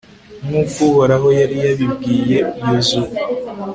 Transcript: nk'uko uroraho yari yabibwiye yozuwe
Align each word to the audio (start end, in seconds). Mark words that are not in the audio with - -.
nk'uko 0.45 0.79
uroraho 0.91 1.27
yari 1.39 1.55
yabibwiye 1.65 2.39
yozuwe 2.67 3.15